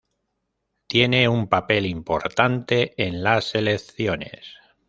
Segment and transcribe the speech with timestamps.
[0.87, 4.55] Tiene un papel importante en las elecciones.